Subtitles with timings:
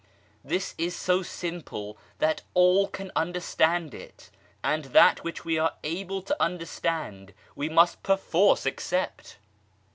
[0.43, 4.31] This is so simple that all can understand it,
[4.63, 9.37] and that which we are able to understand we must perforce accept.